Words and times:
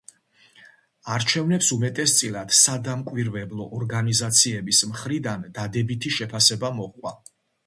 არჩევნებს 1.15 1.67
უმეტესწილად, 1.75 2.55
სადამკვირვებლო 2.59 3.69
ორგანიზაციების 3.81 4.81
მხრიდან 4.95 5.45
დადებითი 5.61 6.15
შეფასება 6.19 6.75
მოჰყვა. 6.81 7.15